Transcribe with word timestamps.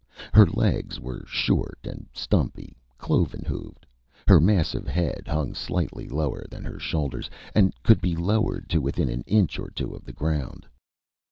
Her 0.33 0.47
legs 0.47 0.99
were 0.99 1.23
short 1.27 1.77
and 1.83 2.07
stumpy, 2.11 2.75
cloven 2.97 3.45
hooved. 3.45 3.85
Her 4.27 4.39
massive 4.39 4.87
head 4.87 5.27
hung 5.27 5.53
slightly 5.53 6.09
lower 6.09 6.47
than 6.49 6.63
her 6.63 6.79
shoulders, 6.79 7.29
and 7.53 7.71
could 7.83 8.01
be 8.01 8.15
lowered 8.15 8.67
to 8.71 8.81
within 8.81 9.09
an 9.09 9.21
inch 9.27 9.59
or 9.59 9.69
two 9.69 9.93
of 9.93 10.03
the 10.03 10.11
ground. 10.13 10.65